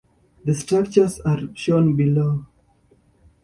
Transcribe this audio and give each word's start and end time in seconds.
The 0.45 0.55
structures 0.55 1.19
are 1.19 1.41
shown 1.53 1.95
below. 1.95 2.47